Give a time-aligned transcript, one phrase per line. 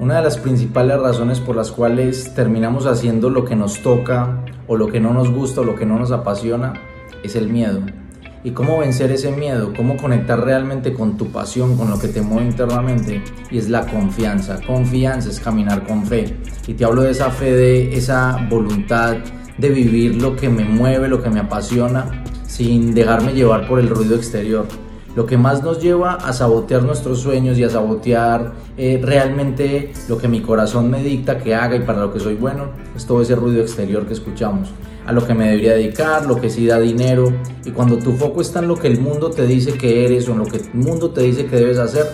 [0.00, 4.76] Una de las principales razones por las cuales terminamos haciendo lo que nos toca o
[4.76, 6.74] lo que no nos gusta o lo que no nos apasiona
[7.24, 7.80] es el miedo.
[8.44, 9.72] ¿Y cómo vencer ese miedo?
[9.76, 13.24] ¿Cómo conectar realmente con tu pasión, con lo que te mueve internamente?
[13.50, 14.60] Y es la confianza.
[14.64, 16.36] Confianza es caminar con fe.
[16.68, 19.16] Y te hablo de esa fe, de esa voluntad
[19.58, 23.88] de vivir lo que me mueve, lo que me apasiona, sin dejarme llevar por el
[23.88, 24.68] ruido exterior
[25.16, 30.18] lo que más nos lleva a sabotear nuestros sueños y a sabotear eh, realmente lo
[30.18, 33.22] que mi corazón me dicta que haga y para lo que soy bueno, es todo
[33.22, 34.70] ese ruido exterior que escuchamos,
[35.06, 37.32] a lo que me debería dedicar, lo que sí da dinero,
[37.64, 40.32] y cuando tu foco está en lo que el mundo te dice que eres o
[40.32, 42.06] en lo que el mundo te dice que debes hacer,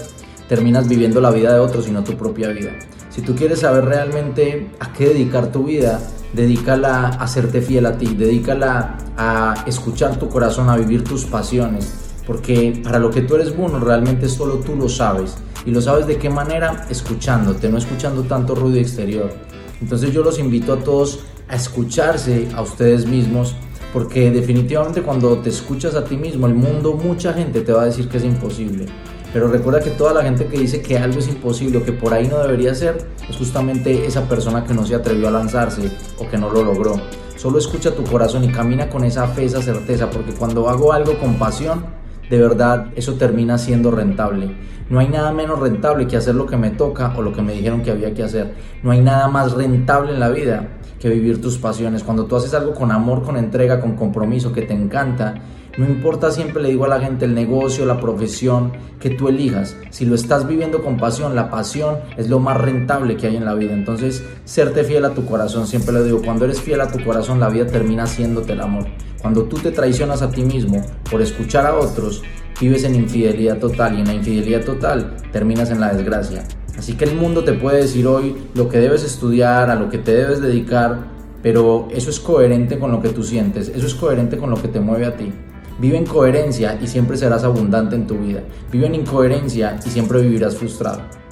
[0.48, 2.70] terminas viviendo la vida de otros y no tu propia vida.
[3.10, 6.00] Si tú quieres saber realmente a qué dedicar tu vida,
[6.32, 12.03] dedícala a serte fiel a ti, dedícala a escuchar tu corazón, a vivir tus pasiones
[12.26, 15.36] porque para lo que tú eres bueno realmente solo tú lo sabes.
[15.66, 16.86] ¿Y lo sabes de qué manera?
[16.90, 19.32] Escuchándote, no escuchando tanto ruido exterior.
[19.80, 23.54] Entonces yo los invito a todos a escucharse a ustedes mismos,
[23.92, 27.86] porque definitivamente cuando te escuchas a ti mismo, el mundo, mucha gente te va a
[27.86, 28.86] decir que es imposible.
[29.32, 32.14] Pero recuerda que toda la gente que dice que algo es imposible o que por
[32.14, 36.28] ahí no debería ser, es justamente esa persona que no se atrevió a lanzarse o
[36.28, 37.00] que no lo logró.
[37.36, 41.18] Solo escucha tu corazón y camina con esa fe, esa certeza, porque cuando hago algo
[41.18, 41.84] con pasión,
[42.30, 44.54] de verdad eso termina siendo rentable.
[44.90, 47.54] No hay nada menos rentable que hacer lo que me toca o lo que me
[47.54, 48.54] dijeron que había que hacer.
[48.82, 50.68] No hay nada más rentable en la vida
[51.00, 52.02] que vivir tus pasiones.
[52.02, 55.34] Cuando tú haces algo con amor, con entrega, con compromiso, que te encanta,
[55.76, 59.76] no importa, siempre le digo a la gente, el negocio, la profesión que tú elijas.
[59.90, 63.44] Si lo estás viviendo con pasión, la pasión es lo más rentable que hay en
[63.44, 63.72] la vida.
[63.72, 67.40] Entonces, serte fiel a tu corazón, siempre le digo, cuando eres fiel a tu corazón,
[67.40, 68.86] la vida termina haciéndote el amor.
[69.20, 72.22] Cuando tú te traicionas a ti mismo por escuchar a otros,
[72.60, 76.44] vives en infidelidad total y en la infidelidad total terminas en la desgracia.
[76.78, 79.98] Así que el mundo te puede decir hoy lo que debes estudiar, a lo que
[79.98, 81.06] te debes dedicar,
[81.42, 84.68] pero eso es coherente con lo que tú sientes, eso es coherente con lo que
[84.68, 85.32] te mueve a ti.
[85.78, 88.42] Vive en coherencia y siempre serás abundante en tu vida.
[88.70, 91.23] Vive en incoherencia y siempre vivirás frustrado.